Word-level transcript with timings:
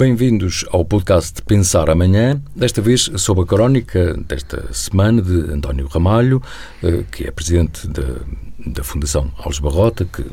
Bem-vindos 0.00 0.64
ao 0.70 0.82
podcast 0.82 1.42
Pensar 1.42 1.90
Amanhã, 1.90 2.40
desta 2.56 2.80
vez 2.80 3.10
sob 3.16 3.42
a 3.42 3.44
crónica 3.44 4.14
desta 4.26 4.72
semana 4.72 5.20
de 5.20 5.52
António 5.52 5.86
Ramalho, 5.88 6.42
eh, 6.82 7.04
que 7.12 7.24
é 7.24 7.30
presidente 7.30 7.86
da, 7.86 8.16
da 8.64 8.82
Fundação 8.82 9.30
Alves 9.36 9.58
Barrota, 9.58 10.06
que 10.06 10.24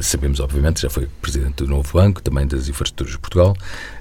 sabemos, 0.00 0.40
obviamente, 0.40 0.80
já 0.80 0.88
foi 0.88 1.06
presidente 1.20 1.56
do 1.56 1.66
Novo 1.66 1.92
Banco, 1.92 2.22
também 2.22 2.46
das 2.46 2.66
Infraestruturas 2.70 3.12
de 3.12 3.18
Portugal. 3.18 3.54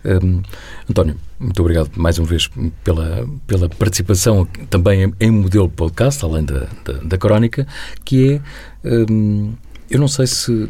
Um, 0.05 0.41
António, 0.89 1.17
muito 1.37 1.59
obrigado 1.59 1.91
mais 1.97 2.17
uma 2.17 2.25
vez 2.25 2.49
pela, 2.85 3.27
pela 3.45 3.67
participação 3.67 4.45
também 4.69 5.13
em, 5.19 5.31
modelo 5.31 5.67
podcast, 5.67 6.23
além 6.23 6.45
da, 6.45 6.65
da, 6.85 6.93
da 6.93 7.17
crónica, 7.17 7.67
que 8.05 8.41
é, 8.85 8.89
um, 9.11 9.53
eu 9.89 9.99
não 9.99 10.07
sei 10.07 10.27
se 10.27 10.69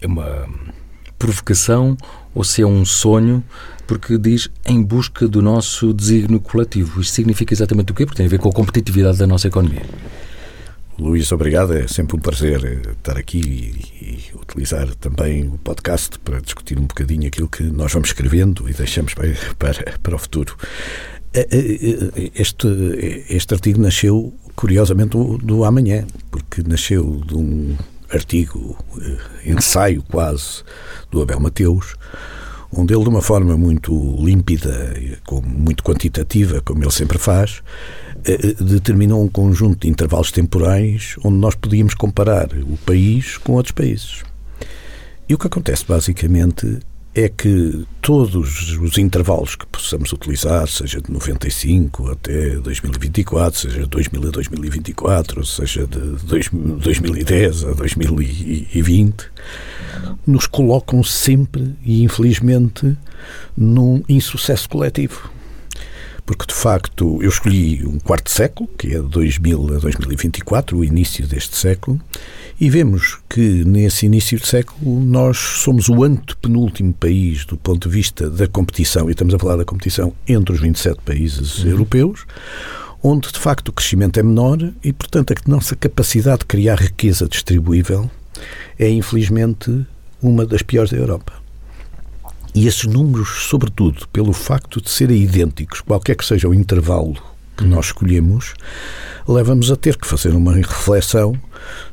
é 0.00 0.06
uma 0.06 0.48
provocação 1.18 1.94
ou 2.34 2.44
se 2.44 2.62
é 2.62 2.66
um 2.66 2.84
sonho, 2.84 3.42
porque 3.86 4.16
diz 4.18 4.48
em 4.66 4.82
busca 4.82 5.28
do 5.28 5.42
nosso 5.42 5.92
desígnio 5.92 6.40
coletivo. 6.40 7.00
Isto 7.00 7.14
significa 7.14 7.52
exatamente 7.52 7.92
o 7.92 7.94
quê? 7.94 8.06
Porque 8.06 8.16
tem 8.16 8.26
a 8.26 8.28
ver 8.28 8.38
com 8.38 8.48
a 8.48 8.52
competitividade 8.52 9.18
da 9.18 9.26
nossa 9.26 9.48
economia. 9.48 9.82
Luís, 10.98 11.32
obrigado. 11.32 11.74
É 11.74 11.86
sempre 11.88 12.16
um 12.16 12.20
prazer 12.20 12.80
estar 12.92 13.16
aqui 13.16 13.38
e, 13.38 14.04
e, 14.04 14.38
utilizar 14.38 14.94
também 14.96 15.48
o 15.48 15.58
podcast 15.58 16.18
para 16.18 16.40
discutir 16.40 16.78
um 16.78 16.86
bocadinho 16.86 17.26
aquilo 17.26 17.48
que 17.48 17.62
nós 17.64 17.92
vamos 17.92 18.10
escrevendo 18.10 18.68
e 18.68 18.72
deixamos 18.72 19.14
para, 19.14 19.28
para, 19.58 19.98
para 20.02 20.14
o 20.14 20.18
futuro. 20.18 20.56
Eh, 21.34 21.48
eh, 21.50 22.10
eh, 22.16 22.30
este, 22.34 22.68
este 23.30 23.54
artigo 23.54 23.80
nasceu, 23.80 24.34
curiosamente, 24.54 25.10
do, 25.10 25.38
do 25.38 25.64
amanhã, 25.64 26.06
porque 26.30 26.62
nasceu 26.62 27.22
de 27.26 27.34
um 27.34 27.76
artigo, 28.12 28.76
ensaio 29.44 30.02
quase, 30.02 30.62
do 31.10 31.22
Abel 31.22 31.40
Mateus, 31.40 31.96
onde 32.72 32.94
ele, 32.94 33.02
de 33.02 33.08
uma 33.08 33.22
forma 33.22 33.56
muito 33.56 33.92
límpida, 34.18 34.94
muito 35.44 35.82
quantitativa, 35.82 36.60
como 36.62 36.82
ele 36.82 36.90
sempre 36.90 37.18
faz, 37.18 37.62
determinou 38.60 39.22
um 39.22 39.28
conjunto 39.28 39.80
de 39.80 39.88
intervalos 39.88 40.30
temporais 40.30 41.16
onde 41.24 41.36
nós 41.38 41.54
podíamos 41.54 41.94
comparar 41.94 42.48
o 42.54 42.76
país 42.86 43.36
com 43.38 43.54
outros 43.54 43.72
países. 43.72 44.22
E 45.28 45.34
o 45.34 45.38
que 45.38 45.46
acontece, 45.46 45.84
basicamente, 45.86 46.78
é 47.14 47.28
que 47.28 47.86
todos 48.00 48.76
os 48.78 48.96
intervalos 48.96 49.54
que 49.54 49.66
possamos 49.66 50.12
utilizar, 50.12 50.66
seja 50.66 51.00
de 51.00 51.12
95 51.12 52.10
até 52.10 52.56
2024, 52.56 53.60
seja 53.60 53.80
de 53.80 53.86
2000 53.86 54.28
a 54.28 54.30
2024, 54.30 55.44
seja 55.44 55.86
de 55.86 55.98
2010 55.98 57.64
a 57.64 57.72
2020, 57.72 59.30
nos 60.26 60.46
colocam 60.46 61.02
sempre 61.02 61.74
e 61.84 62.02
infelizmente 62.02 62.96
num 63.56 64.02
insucesso 64.08 64.68
coletivo. 64.68 65.30
Porque 66.32 66.46
de 66.46 66.58
facto 66.58 67.18
eu 67.22 67.28
escolhi 67.28 67.86
um 67.86 67.98
quarto 67.98 68.30
século, 68.30 68.66
que 68.78 68.94
é 68.94 69.00
de 69.02 69.06
2000 69.06 69.76
a 69.76 69.78
2024, 69.80 70.78
o 70.78 70.82
início 70.82 71.26
deste 71.26 71.54
século, 71.58 72.00
e 72.58 72.70
vemos 72.70 73.18
que 73.28 73.62
nesse 73.66 74.06
início 74.06 74.40
de 74.40 74.46
século 74.46 74.98
nós 75.04 75.36
somos 75.36 75.90
o 75.90 76.02
antepenúltimo 76.02 76.94
país 76.94 77.44
do 77.44 77.58
ponto 77.58 77.86
de 77.86 77.94
vista 77.94 78.30
da 78.30 78.48
competição, 78.48 79.10
e 79.10 79.12
estamos 79.12 79.34
a 79.34 79.38
falar 79.38 79.56
da 79.56 79.64
competição 79.66 80.14
entre 80.26 80.54
os 80.54 80.60
27 80.60 81.02
países 81.04 81.58
uhum. 81.58 81.70
europeus, 81.70 82.24
onde 83.02 83.30
de 83.30 83.38
facto 83.38 83.68
o 83.68 83.72
crescimento 83.72 84.18
é 84.18 84.22
menor 84.22 84.72
e, 84.82 84.90
portanto, 84.90 85.34
a 85.34 85.50
nossa 85.50 85.76
capacidade 85.76 86.38
de 86.38 86.46
criar 86.46 86.76
riqueza 86.76 87.28
distribuível 87.28 88.10
é, 88.78 88.88
infelizmente, 88.88 89.84
uma 90.22 90.46
das 90.46 90.62
piores 90.62 90.92
da 90.92 90.96
Europa. 90.96 91.41
E 92.54 92.66
esses 92.66 92.84
números, 92.84 93.46
sobretudo, 93.48 94.06
pelo 94.08 94.32
facto 94.32 94.80
de 94.80 94.90
serem 94.90 95.22
idênticos, 95.22 95.80
qualquer 95.80 96.16
que 96.16 96.24
seja 96.24 96.48
o 96.48 96.54
intervalo 96.54 97.16
que 97.56 97.64
nós 97.64 97.86
escolhemos, 97.86 98.54
leva-nos 99.26 99.70
a 99.70 99.76
ter 99.76 99.96
que 99.96 100.06
fazer 100.06 100.34
uma 100.34 100.54
reflexão 100.54 101.34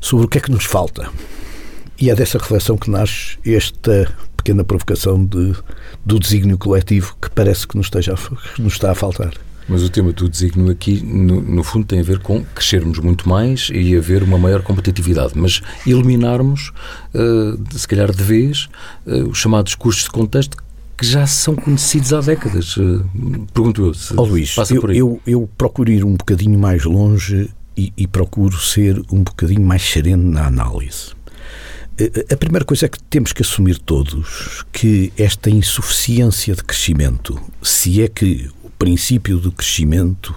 sobre 0.00 0.26
o 0.26 0.28
que 0.28 0.38
é 0.38 0.40
que 0.40 0.50
nos 0.50 0.64
falta. 0.64 1.10
E 1.98 2.10
é 2.10 2.14
dessa 2.14 2.38
reflexão 2.38 2.76
que 2.76 2.90
nasce 2.90 3.38
esta 3.44 4.12
pequena 4.36 4.64
provocação 4.64 5.24
de, 5.24 5.54
do 6.04 6.18
desígnio 6.18 6.56
coletivo 6.56 7.14
que 7.20 7.30
parece 7.30 7.66
que 7.66 7.76
nos, 7.76 7.86
esteja, 7.86 8.14
que 8.54 8.62
nos 8.62 8.74
está 8.74 8.90
a 8.90 8.94
faltar. 8.94 9.32
Mas 9.70 9.84
o 9.84 9.88
tema 9.88 10.12
do 10.12 10.28
desígnio 10.28 10.68
aqui, 10.68 11.00
no, 11.00 11.40
no, 11.40 11.62
fundo, 11.62 11.86
tem 11.86 12.00
a 12.00 12.02
ver 12.02 12.18
com 12.18 12.44
crescermos 12.44 12.98
muito 12.98 13.28
mais 13.28 13.70
e 13.72 13.96
haver 13.96 14.20
uma 14.24 14.36
maior 14.36 14.62
competitividade, 14.62 15.32
mas 15.36 15.62
eliminarmos, 15.86 16.72
uh, 17.14 17.78
se 17.78 17.86
calhar 17.86 18.10
de 18.10 18.20
vez, 18.20 18.68
uh, 19.06 19.28
os 19.28 19.38
chamados 19.38 19.76
custos 19.76 20.04
de 20.04 20.10
contexto 20.10 20.56
que 20.98 21.06
já 21.06 21.24
são 21.24 21.54
conhecidos 21.54 22.12
há 22.12 22.20
décadas. 22.20 22.76
Uh, 22.76 23.06
pergunto 23.54 23.86
eu 23.86 23.94
se 23.94 24.12
oh, 24.16 24.24
Luís, 24.24 24.52
passa 24.52 24.74
eu, 24.74 24.80
por 24.80 24.90
aí. 24.90 24.98
Eu, 24.98 25.22
eu 25.24 25.48
procuro 25.56 25.88
ir 25.88 26.04
um 26.04 26.16
bocadinho 26.16 26.58
mais 26.58 26.82
longe 26.82 27.48
e, 27.76 27.92
e 27.96 28.08
procuro 28.08 28.58
ser 28.58 29.00
um 29.12 29.22
bocadinho 29.22 29.62
mais 29.62 29.82
sereno 29.82 30.28
na 30.32 30.48
análise. 30.48 31.12
A 32.32 32.36
primeira 32.36 32.64
coisa 32.64 32.86
é 32.86 32.88
que 32.88 33.00
temos 33.04 33.32
que 33.32 33.42
assumir 33.42 33.78
todos 33.78 34.64
que 34.72 35.12
esta 35.16 35.48
insuficiência 35.48 36.54
de 36.54 36.64
crescimento, 36.64 37.38
se 37.62 38.02
é 38.02 38.08
que 38.08 38.50
princípio 38.80 39.36
do 39.36 39.52
crescimento 39.52 40.34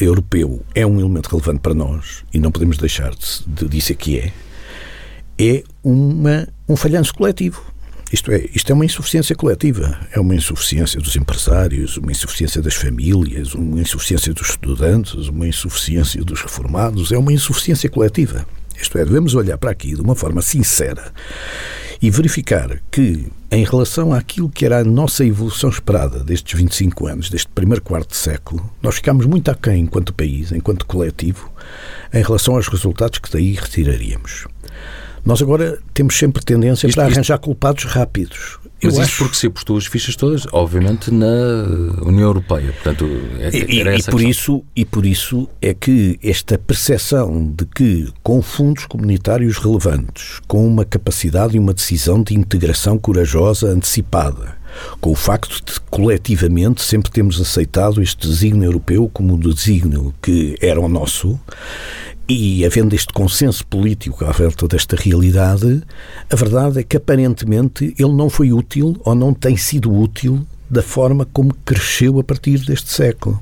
europeu 0.00 0.64
é 0.76 0.86
um 0.86 1.00
elemento 1.00 1.28
relevante 1.28 1.58
para 1.58 1.74
nós, 1.74 2.24
e 2.32 2.38
não 2.38 2.52
podemos 2.52 2.78
deixar 2.78 3.12
de, 3.12 3.68
dizer 3.68 3.96
que 3.96 4.16
é, 4.16 4.32
é 5.36 5.64
uma, 5.82 6.48
um 6.68 6.76
falhanço 6.76 7.12
coletivo. 7.12 7.60
Isto 8.12 8.30
é, 8.30 8.48
isto 8.54 8.70
é 8.70 8.74
uma 8.74 8.84
insuficiência 8.84 9.34
coletiva. 9.34 9.98
É 10.12 10.20
uma 10.20 10.36
insuficiência 10.36 11.00
dos 11.00 11.16
empresários, 11.16 11.96
uma 11.96 12.12
insuficiência 12.12 12.62
das 12.62 12.74
famílias, 12.74 13.54
uma 13.56 13.80
insuficiência 13.80 14.32
dos 14.32 14.50
estudantes, 14.50 15.26
uma 15.26 15.48
insuficiência 15.48 16.22
dos 16.22 16.40
reformados. 16.40 17.10
É 17.10 17.18
uma 17.18 17.32
insuficiência 17.32 17.90
coletiva. 17.90 18.46
Isto 18.80 18.98
é, 18.98 19.04
devemos 19.04 19.34
olhar 19.34 19.58
para 19.58 19.72
aqui 19.72 19.96
de 19.96 20.00
uma 20.00 20.14
forma 20.14 20.42
sincera 20.42 21.12
e 22.00 22.10
verificar 22.10 22.80
que, 22.90 23.26
em 23.50 23.64
relação 23.64 24.12
àquilo 24.12 24.48
que 24.48 24.64
era 24.64 24.78
a 24.78 24.84
nossa 24.84 25.24
evolução 25.24 25.70
esperada 25.70 26.22
destes 26.22 26.58
25 26.58 27.06
anos, 27.06 27.30
deste 27.30 27.48
primeiro 27.48 27.82
quarto 27.82 28.10
de 28.10 28.16
século, 28.16 28.68
nós 28.82 28.96
ficámos 28.96 29.26
muito 29.26 29.50
aquém 29.50 29.82
enquanto 29.82 30.14
país, 30.14 30.52
enquanto 30.52 30.86
coletivo, 30.86 31.50
em 32.12 32.22
relação 32.22 32.56
aos 32.56 32.68
resultados 32.68 33.18
que 33.18 33.30
daí 33.30 33.52
retiraríamos. 33.52 34.46
Nós 35.24 35.40
agora 35.40 35.78
temos 35.92 36.16
sempre 36.16 36.44
tendência 36.44 36.86
isto, 36.86 36.96
para 36.96 37.04
arranjar 37.04 37.34
isto, 37.34 37.44
culpados 37.44 37.84
rápidos. 37.84 38.58
Mas 38.82 38.98
isso 38.98 39.18
porque 39.18 39.36
se 39.36 39.46
apostou 39.46 39.78
as 39.78 39.86
fichas 39.86 40.14
todas, 40.14 40.46
obviamente, 40.52 41.10
na 41.10 41.26
União 42.02 42.28
Europeia. 42.28 42.72
Portanto, 42.72 43.06
é, 43.38 43.48
e, 43.56 43.80
e, 43.80 44.02
por 44.02 44.20
isso, 44.20 44.62
e 44.76 44.84
por 44.84 45.06
isso 45.06 45.48
é 45.62 45.72
que 45.72 46.18
esta 46.22 46.58
percepção 46.58 47.50
de 47.50 47.64
que 47.64 48.12
com 48.22 48.42
fundos 48.42 48.84
comunitários 48.84 49.56
relevantes, 49.56 50.40
com 50.46 50.66
uma 50.66 50.84
capacidade 50.84 51.56
e 51.56 51.58
uma 51.58 51.72
decisão 51.72 52.22
de 52.22 52.34
integração 52.34 52.98
corajosa 52.98 53.68
antecipada, 53.68 54.56
com 55.00 55.12
o 55.12 55.14
facto 55.14 55.62
de 55.64 55.80
coletivamente 55.88 56.82
sempre 56.82 57.10
temos 57.10 57.40
aceitado 57.40 58.02
este 58.02 58.26
desígnio 58.28 58.64
europeu 58.64 59.08
como 59.12 59.34
o 59.34 59.54
desígnio 59.54 60.12
que 60.20 60.56
era 60.60 60.80
o 60.80 60.88
nosso, 60.88 61.38
e 62.28 62.64
havendo 62.64 62.94
este 62.94 63.12
consenso 63.12 63.66
político 63.66 64.24
à 64.24 64.32
volta 64.32 64.66
desta 64.66 64.96
realidade, 64.96 65.82
a 66.30 66.36
verdade 66.36 66.80
é 66.80 66.82
que 66.82 66.96
aparentemente 66.96 67.94
ele 67.98 68.12
não 68.12 68.30
foi 68.30 68.52
útil 68.52 68.96
ou 69.04 69.14
não 69.14 69.34
tem 69.34 69.56
sido 69.56 69.92
útil 69.92 70.44
da 70.70 70.82
forma 70.82 71.26
como 71.32 71.54
cresceu 71.64 72.18
a 72.18 72.24
partir 72.24 72.58
deste 72.58 72.90
século. 72.90 73.40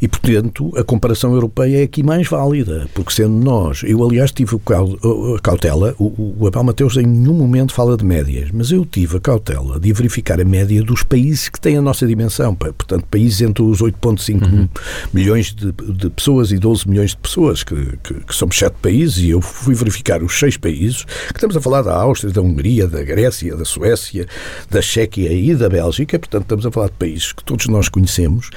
E, 0.00 0.08
portanto, 0.08 0.72
a 0.76 0.84
comparação 0.84 1.32
europeia 1.32 1.80
é 1.80 1.82
aqui 1.82 2.02
mais 2.02 2.28
válida, 2.28 2.88
porque 2.94 3.12
sendo 3.12 3.34
nós, 3.34 3.82
eu 3.84 4.02
aliás 4.04 4.30
tive 4.30 4.56
a 4.56 5.40
cautela, 5.40 5.94
o, 5.98 6.34
o 6.38 6.46
Abel 6.46 6.64
Mateus 6.64 6.96
em 6.96 7.06
nenhum 7.06 7.34
momento 7.34 7.72
fala 7.72 7.96
de 7.96 8.04
médias, 8.04 8.50
mas 8.52 8.70
eu 8.70 8.84
tive 8.84 9.16
a 9.16 9.20
cautela 9.20 9.78
de 9.80 9.92
verificar 9.92 10.40
a 10.40 10.44
média 10.44 10.82
dos 10.82 11.02
países 11.02 11.48
que 11.48 11.60
têm 11.60 11.76
a 11.76 11.82
nossa 11.82 12.06
dimensão, 12.06 12.54
portanto, 12.54 13.04
países 13.10 13.40
entre 13.40 13.62
os 13.62 13.80
8,5 13.80 14.42
uhum. 14.42 14.68
milhões 15.12 15.54
de, 15.54 15.72
de, 15.72 16.10
pessoas 16.10 16.52
e 16.52 16.58
12 16.58 16.88
milhões 16.88 17.10
de 17.10 17.16
pessoas, 17.16 17.62
que, 17.62 17.74
que, 18.02 18.14
que 18.14 18.34
somos 18.34 18.58
sete 18.58 18.76
países, 18.82 19.18
e 19.18 19.30
eu 19.30 19.40
fui 19.40 19.74
verificar 19.74 20.22
os 20.22 20.38
seis 20.38 20.56
países, 20.56 21.04
que 21.04 21.36
estamos 21.36 21.56
a 21.56 21.60
falar 21.60 21.82
da 21.82 21.94
Áustria, 21.94 22.32
da 22.32 22.40
Hungria, 22.42 22.86
da 22.86 23.02
Grécia, 23.02 23.56
da 23.56 23.64
Suécia, 23.64 24.26
da 24.70 24.82
Chequia 24.82 25.32
e 25.32 25.54
da 25.54 25.68
Bélgica, 25.68 26.18
portanto, 26.18 26.42
estamos 26.42 26.66
a 26.66 26.70
falar 26.70 26.86
de 26.88 26.94
países 26.94 27.32
que 27.32 27.44
todos 27.44 27.66
nós 27.68 27.88
conhecemos, 27.88 28.50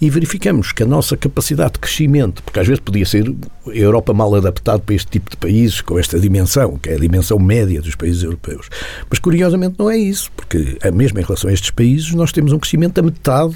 e 0.00 0.10
verificar 0.10 0.41
verificamos 0.42 0.72
que 0.72 0.82
a 0.82 0.86
nossa 0.86 1.16
capacidade 1.16 1.74
de 1.74 1.78
crescimento, 1.78 2.42
porque 2.42 2.58
às 2.58 2.66
vezes 2.66 2.80
podia 2.80 3.06
ser 3.06 3.32
a 3.66 3.70
Europa 3.70 4.12
mal 4.12 4.34
adaptada 4.34 4.80
para 4.80 4.94
este 4.94 5.06
tipo 5.08 5.30
de 5.30 5.36
países, 5.36 5.80
com 5.80 5.96
esta 5.98 6.18
dimensão, 6.18 6.76
que 6.76 6.88
é 6.88 6.94
a 6.94 6.98
dimensão 6.98 7.38
média 7.38 7.80
dos 7.80 7.94
países 7.94 8.24
europeus. 8.24 8.68
Mas 9.08 9.20
curiosamente 9.20 9.76
não 9.78 9.88
é 9.88 9.96
isso, 9.96 10.30
porque 10.32 10.78
mesmo 10.92 11.20
em 11.20 11.22
relação 11.22 11.48
a 11.48 11.52
estes 11.52 11.70
países, 11.70 12.12
nós 12.12 12.32
temos 12.32 12.52
um 12.52 12.58
crescimento 12.58 12.98
a 12.98 13.02
metade 13.02 13.54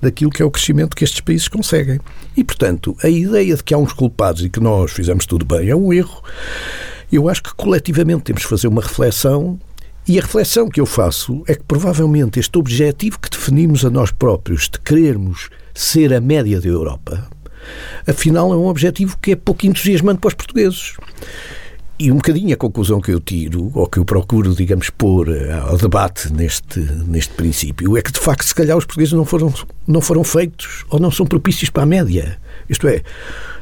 daquilo 0.00 0.30
que 0.30 0.40
é 0.40 0.44
o 0.44 0.50
crescimento 0.50 0.94
que 0.94 1.02
estes 1.02 1.20
países 1.20 1.48
conseguem. 1.48 1.98
E, 2.36 2.44
portanto, 2.44 2.96
a 3.02 3.08
ideia 3.08 3.56
de 3.56 3.64
que 3.64 3.74
há 3.74 3.78
uns 3.78 3.92
culpados 3.92 4.44
e 4.44 4.48
que 4.48 4.60
nós 4.60 4.92
fizemos 4.92 5.26
tudo 5.26 5.44
bem 5.44 5.68
é 5.68 5.74
um 5.74 5.92
erro. 5.92 6.22
Eu 7.10 7.28
acho 7.28 7.42
que 7.42 7.52
coletivamente 7.56 8.22
temos 8.22 8.44
que 8.44 8.48
fazer 8.48 8.68
uma 8.68 8.82
reflexão 8.82 9.58
E 10.10 10.18
a 10.18 10.22
reflexão 10.22 10.68
que 10.68 10.80
eu 10.80 10.86
faço 10.86 11.44
é 11.46 11.54
que 11.54 11.62
provavelmente 11.62 12.40
este 12.40 12.58
objetivo 12.58 13.16
que 13.20 13.30
definimos 13.30 13.84
a 13.84 13.90
nós 13.90 14.10
próprios 14.10 14.68
de 14.68 14.80
querermos 14.80 15.50
ser 15.72 16.12
a 16.12 16.20
média 16.20 16.60
da 16.60 16.66
Europa, 16.66 17.28
afinal 18.04 18.52
é 18.52 18.56
um 18.56 18.66
objetivo 18.66 19.16
que 19.22 19.30
é 19.30 19.36
pouco 19.36 19.64
entusiasmante 19.66 20.18
para 20.18 20.26
os 20.26 20.34
portugueses. 20.34 20.96
E 21.96 22.10
um 22.10 22.16
bocadinho 22.16 22.52
a 22.52 22.56
conclusão 22.56 23.00
que 23.00 23.12
eu 23.12 23.20
tiro, 23.20 23.70
ou 23.72 23.86
que 23.86 24.00
eu 24.00 24.04
procuro, 24.04 24.52
digamos, 24.52 24.90
pôr 24.90 25.28
eh, 25.28 25.52
ao 25.52 25.76
debate 25.76 26.32
neste, 26.32 26.80
neste 26.80 27.32
princípio, 27.34 27.96
é 27.96 28.02
que, 28.02 28.10
de 28.10 28.18
facto, 28.18 28.42
se 28.42 28.54
calhar 28.54 28.76
os 28.76 28.84
portugueses 28.84 29.12
não 29.12 29.24
foram, 29.24 29.54
não 29.86 30.00
foram 30.00 30.24
feitos 30.24 30.84
ou 30.90 30.98
não 30.98 31.12
são 31.12 31.24
propícios 31.24 31.70
para 31.70 31.84
a 31.84 31.86
média. 31.86 32.36
Isto 32.68 32.88
é, 32.88 33.00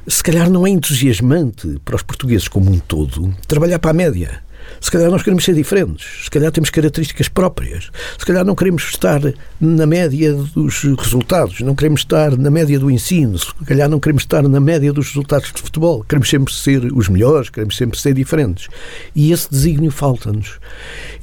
se 0.06 0.22
calhar 0.22 0.48
não 0.48 0.66
é 0.66 0.70
entusiasmante 0.70 1.78
para 1.84 1.96
os 1.96 2.02
portugueses 2.02 2.48
como 2.48 2.70
um 2.70 2.78
todo 2.78 3.34
trabalhar 3.46 3.78
para 3.80 3.90
a 3.90 3.94
média. 3.94 4.47
Se 4.80 4.90
calhar 4.90 5.10
nós 5.10 5.22
queremos 5.22 5.44
ser 5.44 5.54
diferentes, 5.54 6.24
se 6.24 6.30
calhar 6.30 6.50
temos 6.52 6.70
características 6.70 7.28
próprias, 7.28 7.90
se 8.18 8.24
calhar 8.24 8.44
não 8.44 8.54
queremos 8.54 8.82
estar 8.84 9.20
na 9.60 9.86
média 9.86 10.32
dos 10.34 10.82
resultados, 10.82 11.60
não 11.60 11.74
queremos 11.74 12.00
estar 12.00 12.36
na 12.36 12.50
média 12.50 12.78
do 12.78 12.90
ensino, 12.90 13.38
se 13.38 13.52
calhar 13.66 13.88
não 13.88 14.00
queremos 14.00 14.22
estar 14.22 14.42
na 14.42 14.60
média 14.60 14.92
dos 14.92 15.08
resultados 15.08 15.52
de 15.52 15.60
futebol, 15.60 16.04
queremos 16.04 16.28
sempre 16.28 16.52
ser 16.52 16.84
os 16.92 17.08
melhores, 17.08 17.50
queremos 17.50 17.76
sempre 17.76 17.98
ser 17.98 18.14
diferentes. 18.14 18.68
E 19.14 19.32
esse 19.32 19.50
desígnio 19.50 19.90
falta-nos. 19.90 20.58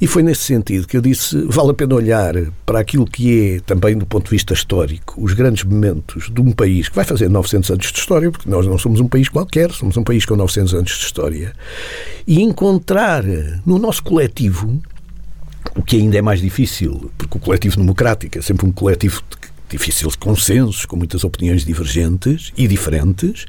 E 0.00 0.06
foi 0.06 0.22
nesse 0.22 0.42
sentido 0.42 0.86
que 0.86 0.96
eu 0.96 1.00
disse: 1.00 1.40
vale 1.46 1.70
a 1.70 1.74
pena 1.74 1.94
olhar 1.94 2.34
para 2.64 2.80
aquilo 2.80 3.06
que 3.06 3.56
é, 3.56 3.60
também 3.60 3.96
do 3.96 4.06
ponto 4.06 4.24
de 4.24 4.30
vista 4.30 4.52
histórico, 4.52 5.22
os 5.22 5.32
grandes 5.32 5.64
momentos 5.64 6.30
de 6.30 6.40
um 6.40 6.52
país 6.52 6.88
que 6.88 6.96
vai 6.96 7.04
fazer 7.04 7.28
900 7.28 7.70
anos 7.70 7.92
de 7.92 7.98
história, 7.98 8.30
porque 8.30 8.48
nós 8.48 8.66
não 8.66 8.78
somos 8.78 9.00
um 9.00 9.08
país 9.08 9.28
qualquer, 9.28 9.70
somos 9.72 9.96
um 9.96 10.04
país 10.04 10.24
com 10.24 10.36
900 10.36 10.74
anos 10.74 10.90
de 10.90 11.04
história, 11.04 11.52
e 12.26 12.42
encontrar 12.42 13.24
no 13.64 13.78
nosso 13.78 14.02
coletivo, 14.02 14.80
o 15.74 15.82
que 15.82 15.96
ainda 15.96 16.18
é 16.18 16.22
mais 16.22 16.40
difícil, 16.40 17.10
porque 17.16 17.36
o 17.36 17.40
coletivo 17.40 17.76
democrático 17.76 18.38
é 18.38 18.42
sempre 18.42 18.66
um 18.66 18.72
coletivo 18.72 19.22
difícil 19.68 20.08
de 20.08 20.18
consensos, 20.18 20.86
com 20.86 20.96
muitas 20.96 21.24
opiniões 21.24 21.64
divergentes 21.64 22.52
e 22.56 22.68
diferentes, 22.68 23.46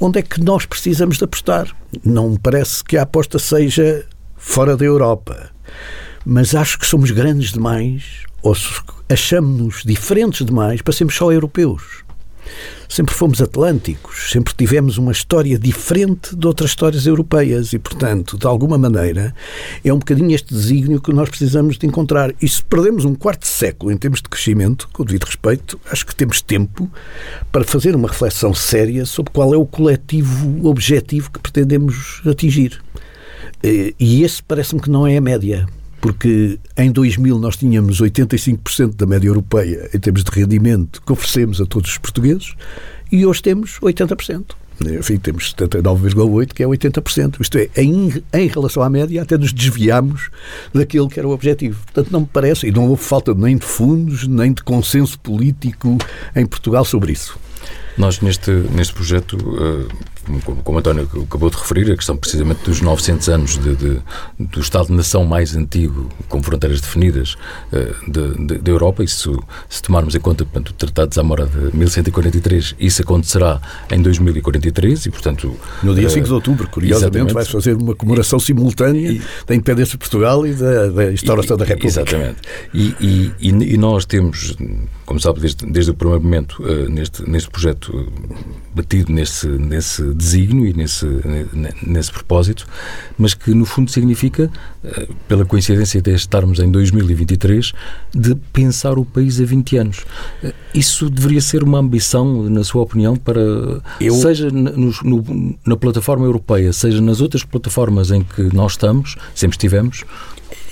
onde 0.00 0.18
é 0.18 0.22
que 0.22 0.40
nós 0.40 0.66
precisamos 0.66 1.16
de 1.16 1.24
apostar? 1.24 1.74
Não 2.04 2.30
me 2.30 2.38
parece 2.38 2.84
que 2.84 2.96
a 2.96 3.02
aposta 3.02 3.38
seja 3.38 4.04
fora 4.36 4.76
da 4.76 4.84
Europa, 4.84 5.50
mas 6.24 6.54
acho 6.54 6.78
que 6.78 6.86
somos 6.86 7.10
grandes 7.10 7.52
demais 7.52 8.24
ou 8.42 8.54
achamos-nos 9.08 9.82
diferentes 9.84 10.44
demais 10.44 10.82
para 10.82 10.92
sermos 10.92 11.14
só 11.14 11.32
europeus 11.32 12.05
sempre 12.88 13.14
fomos 13.14 13.42
atlânticos, 13.42 14.30
sempre 14.30 14.54
tivemos 14.54 14.98
uma 14.98 15.12
história 15.12 15.58
diferente 15.58 16.34
de 16.34 16.46
outras 16.46 16.70
histórias 16.70 17.06
europeias 17.06 17.72
e, 17.72 17.78
portanto, 17.78 18.38
de 18.38 18.46
alguma 18.46 18.78
maneira, 18.78 19.34
é 19.84 19.92
um 19.92 19.98
bocadinho 19.98 20.34
este 20.34 20.54
desígnio 20.54 21.00
que 21.00 21.12
nós 21.12 21.28
precisamos 21.28 21.78
de 21.78 21.86
encontrar. 21.86 22.34
E 22.40 22.48
se 22.48 22.62
perdemos 22.62 23.04
um 23.04 23.14
quarto 23.14 23.46
século 23.46 23.92
em 23.92 23.96
termos 23.96 24.20
de 24.20 24.28
crescimento, 24.28 24.88
com 24.92 25.02
o 25.02 25.06
devido 25.06 25.24
respeito, 25.24 25.80
acho 25.90 26.06
que 26.06 26.14
temos 26.14 26.40
tempo 26.40 26.90
para 27.50 27.64
fazer 27.64 27.94
uma 27.94 28.08
reflexão 28.08 28.54
séria 28.54 29.04
sobre 29.04 29.32
qual 29.32 29.52
é 29.52 29.56
o 29.56 29.66
coletivo 29.66 30.66
objetivo 30.66 31.30
que 31.30 31.38
pretendemos 31.38 32.22
atingir. 32.26 32.80
E 33.98 34.22
esse 34.22 34.42
parece-me 34.42 34.80
que 34.80 34.90
não 34.90 35.06
é 35.06 35.16
a 35.16 35.20
média 35.20 35.66
porque 36.06 36.56
em 36.76 36.92
2000 36.92 37.36
nós 37.36 37.56
tínhamos 37.56 38.00
85% 38.00 38.94
da 38.94 39.06
média 39.06 39.26
europeia 39.26 39.90
em 39.92 39.98
termos 39.98 40.22
de 40.22 40.30
rendimento 40.30 41.02
que 41.04 41.12
oferecemos 41.12 41.60
a 41.60 41.66
todos 41.66 41.90
os 41.90 41.98
portugueses 41.98 42.54
e 43.10 43.26
hoje 43.26 43.42
temos 43.42 43.80
80%. 43.80 44.52
Enfim, 45.00 45.16
temos 45.16 45.52
79,8%, 45.52 46.52
que 46.52 46.62
é 46.62 46.66
80%. 46.66 47.40
Isto 47.40 47.58
é, 47.58 47.68
em, 47.76 48.22
em 48.32 48.46
relação 48.46 48.84
à 48.84 48.88
média, 48.88 49.20
até 49.20 49.36
nos 49.36 49.52
desviamos 49.52 50.30
daquilo 50.72 51.08
que 51.08 51.18
era 51.18 51.26
o 51.26 51.32
objetivo. 51.32 51.80
Portanto, 51.86 52.12
não 52.12 52.20
me 52.20 52.28
parece, 52.32 52.68
e 52.68 52.70
não 52.70 52.88
houve 52.88 53.02
falta 53.02 53.34
nem 53.34 53.56
de 53.56 53.66
fundos, 53.66 54.28
nem 54.28 54.52
de 54.52 54.62
consenso 54.62 55.18
político 55.18 55.98
em 56.36 56.46
Portugal 56.46 56.84
sobre 56.84 57.10
isso. 57.10 57.36
Nós, 57.98 58.20
neste, 58.20 58.52
neste 58.52 58.94
projeto, 58.94 59.36
uh, 59.36 59.88
como, 60.42 60.62
como 60.62 60.78
António 60.78 61.08
acabou 61.22 61.50
de 61.50 61.56
referir, 61.56 61.92
a 61.92 61.96
questão 61.96 62.16
precisamente 62.16 62.64
dos 62.64 62.80
900 62.80 63.28
anos 63.28 63.58
de, 63.58 63.76
de, 63.76 64.00
do 64.38 64.60
Estado-nação 64.60 65.24
mais 65.24 65.54
antigo, 65.56 66.08
com 66.28 66.42
fronteiras 66.42 66.80
definidas, 66.80 67.36
uh, 67.72 68.10
da 68.60 68.70
Europa, 68.70 69.04
isso, 69.04 69.42
se 69.68 69.82
tomarmos 69.82 70.14
em 70.14 70.20
conta 70.20 70.44
portanto, 70.44 70.70
o 70.70 70.72
Tratado 70.74 71.08
de 71.10 71.14
Zamora 71.14 71.46
de 71.46 71.76
1143, 71.76 72.74
isso 72.78 73.02
acontecerá 73.02 73.60
em 73.90 74.02
2043 74.02 75.06
e, 75.06 75.10
portanto... 75.10 75.56
No 75.82 75.94
dia 75.94 76.08
uh, 76.08 76.10
5 76.10 76.26
de 76.26 76.32
outubro, 76.32 76.68
curiosamente, 76.68 77.32
vai-se 77.32 77.50
fazer 77.50 77.76
uma 77.76 77.94
comemoração 77.94 78.38
simultânea 78.38 79.12
e, 79.12 79.22
da 79.46 79.54
independência 79.54 79.92
de 79.92 79.98
Portugal 79.98 80.46
e 80.46 80.54
da, 80.54 80.88
da 80.88 81.12
instauração 81.12 81.56
da 81.56 81.64
República. 81.64 82.00
Exatamente. 82.00 82.38
E, 82.74 83.32
e, 83.40 83.48
e, 83.74 83.76
nós 83.76 84.04
temos, 84.04 84.56
como 85.04 85.20
sabe, 85.20 85.40
desde, 85.40 85.66
desde 85.66 85.90
o 85.90 85.94
primeiro 85.94 86.22
momento, 86.22 86.62
uh, 86.62 86.88
neste, 86.88 87.28
neste 87.28 87.50
projeto, 87.50 88.10
batido 88.76 89.10
nesse, 89.10 89.48
nesse 89.48 90.02
desígnio 90.12 90.66
e 90.66 90.74
nesse, 90.74 91.06
nesse 91.82 92.12
propósito, 92.12 92.66
mas 93.16 93.32
que 93.32 93.54
no 93.54 93.64
fundo 93.64 93.90
significa, 93.90 94.50
eh, 94.84 95.08
pela 95.26 95.46
coincidência 95.46 96.02
de 96.02 96.12
estarmos 96.12 96.58
em 96.58 96.70
2023, 96.70 97.72
de 98.14 98.34
pensar 98.52 98.98
o 98.98 99.04
país 99.04 99.40
a 99.40 99.44
20 99.46 99.76
anos. 99.78 100.04
Eh, 100.42 100.52
isso 100.74 101.08
deveria 101.08 101.40
ser 101.40 101.62
uma 101.62 101.78
ambição, 101.78 102.50
na 102.50 102.62
sua 102.62 102.82
opinião, 102.82 103.16
para 103.16 103.40
Eu... 103.98 104.14
seja 104.14 104.50
no, 104.50 104.92
no, 105.02 105.58
na 105.64 105.76
plataforma 105.76 106.26
europeia, 106.26 106.70
seja 106.72 107.00
nas 107.00 107.22
outras 107.22 107.44
plataformas 107.44 108.10
em 108.10 108.22
que 108.22 108.54
nós 108.54 108.72
estamos, 108.72 109.16
sempre 109.34 109.54
estivemos, 109.54 110.04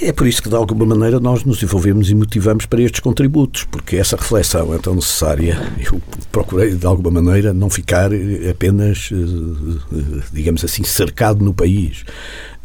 é 0.01 0.13
por 0.13 0.27
isso 0.27 0.43
que, 0.43 0.49
de 0.49 0.55
alguma 0.55 0.85
maneira, 0.85 1.21
nós 1.21 1.45
nos 1.45 1.63
envolvemos 1.63 2.11
e 2.11 2.15
motivamos 2.15 2.67
para 2.67 2.83
estes 2.83 3.01
contributos, 3.01 3.65
porque 3.65 3.97
essa 3.97 4.17
reflexão 4.17 4.75
é 4.75 4.79
tão 4.79 4.95
necessária. 4.95 5.59
Eu 5.79 6.01
procurei, 6.31 6.75
de 6.75 6.87
alguma 6.87 7.23
maneira, 7.23 7.53
não 7.53 7.71
ficar 7.71 8.11
apenas, 8.51 9.11
eh, 9.13 10.23
digamos 10.33 10.65
assim, 10.65 10.85
cercado 10.85 11.45
no 11.45 11.55
país 11.55 12.05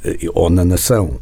eh, 0.04 0.18
ou 0.34 0.50
na 0.50 0.66
nação. 0.66 1.20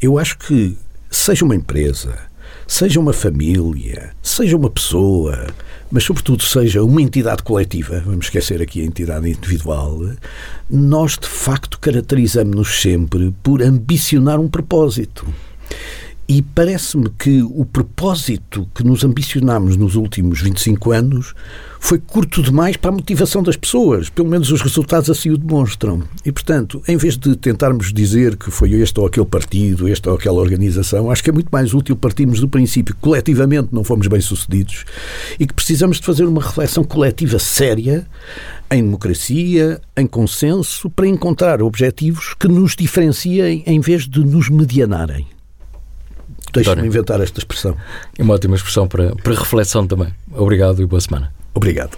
Eu 0.00 0.18
acho 0.18 0.38
que, 0.38 0.76
seja 1.10 1.44
uma 1.44 1.54
empresa, 1.54 2.16
seja 2.66 2.98
uma 2.98 3.12
família, 3.12 4.10
seja 4.22 4.56
uma 4.56 4.68
pessoa, 4.68 5.46
mas 5.90 6.04
sobretudo 6.04 6.42
seja 6.42 6.82
uma 6.82 7.00
entidade 7.00 7.42
coletiva, 7.42 8.02
vamos 8.04 8.26
esquecer 8.26 8.60
aqui 8.60 8.80
a 8.80 8.84
entidade 8.84 9.30
individual, 9.30 10.00
nós 10.68 11.16
de 11.16 11.28
facto 11.28 11.78
caracterizamos-nos 11.78 12.80
sempre 12.80 13.32
por 13.42 13.62
ambicionar 13.62 14.40
um 14.40 14.48
propósito. 14.48 15.26
E 16.28 16.42
parece-me 16.42 17.08
que 17.10 17.40
o 17.40 17.64
propósito 17.64 18.68
que 18.74 18.82
nos 18.82 19.04
ambicionámos 19.04 19.76
nos 19.76 19.94
últimos 19.94 20.42
25 20.42 20.90
anos 20.90 21.34
foi 21.78 22.00
curto 22.00 22.42
demais 22.42 22.76
para 22.76 22.90
a 22.90 22.94
motivação 22.94 23.44
das 23.44 23.56
pessoas. 23.56 24.10
Pelo 24.10 24.28
menos 24.28 24.50
os 24.50 24.60
resultados 24.60 25.08
assim 25.08 25.30
o 25.30 25.38
demonstram. 25.38 26.02
E, 26.24 26.32
portanto, 26.32 26.82
em 26.88 26.96
vez 26.96 27.16
de 27.16 27.36
tentarmos 27.36 27.92
dizer 27.92 28.36
que 28.36 28.50
foi 28.50 28.72
este 28.72 28.98
ou 28.98 29.06
aquele 29.06 29.24
partido, 29.26 29.86
esta 29.86 30.10
ou 30.10 30.16
aquela 30.16 30.40
organização, 30.40 31.12
acho 31.12 31.22
que 31.22 31.30
é 31.30 31.32
muito 31.32 31.48
mais 31.50 31.72
útil 31.72 31.94
partirmos 31.94 32.40
do 32.40 32.48
princípio 32.48 32.92
que 32.92 33.00
coletivamente 33.00 33.68
não 33.70 33.84
fomos 33.84 34.08
bem-sucedidos 34.08 34.84
e 35.38 35.46
que 35.46 35.54
precisamos 35.54 36.00
de 36.00 36.06
fazer 36.06 36.24
uma 36.24 36.42
reflexão 36.42 36.82
coletiva 36.82 37.38
séria 37.38 38.04
em 38.68 38.82
democracia, 38.82 39.80
em 39.96 40.08
consenso, 40.08 40.90
para 40.90 41.06
encontrar 41.06 41.62
objetivos 41.62 42.34
que 42.34 42.48
nos 42.48 42.74
diferenciem 42.74 43.62
em 43.64 43.78
vez 43.78 44.08
de 44.08 44.24
nos 44.24 44.48
medianarem. 44.48 45.35
Deixe-me 46.52 46.86
inventar 46.86 47.20
esta 47.20 47.38
expressão. 47.38 47.76
É 48.18 48.22
uma 48.22 48.34
ótima 48.34 48.56
expressão 48.56 48.86
para, 48.88 49.14
para 49.16 49.34
reflexão 49.34 49.86
também. 49.86 50.12
Obrigado 50.32 50.82
e 50.82 50.86
boa 50.86 51.00
semana. 51.00 51.32
Obrigado. 51.54 51.96